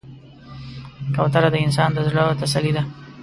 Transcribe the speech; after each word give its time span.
کوتره 1.15 1.49
د 1.51 1.55
انسان 1.65 1.89
د 1.93 1.97
زړه 2.09 2.23
تسلي 2.41 2.71
ده. 2.75 2.83